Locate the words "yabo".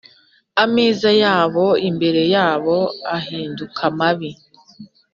1.23-1.65, 2.33-2.77